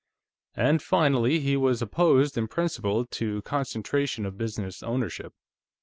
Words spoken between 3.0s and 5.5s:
to concentration of business ownership.